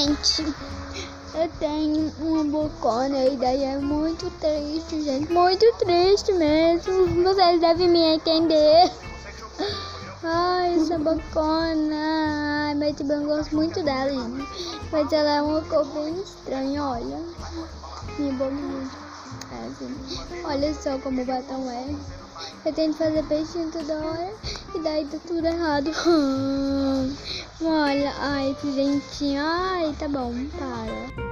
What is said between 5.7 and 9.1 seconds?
triste mesmo. Vocês devem me entender.